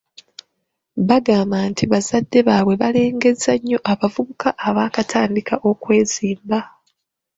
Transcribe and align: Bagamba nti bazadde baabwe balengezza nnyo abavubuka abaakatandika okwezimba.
Bagamba 1.09 1.57
nti 1.71 1.83
bazadde 1.91 2.39
baabwe 2.47 2.73
balengezza 2.81 3.51
nnyo 3.57 3.77
abavubuka 3.91 4.47
abaakatandika 4.67 5.53
okwezimba. 5.69 6.59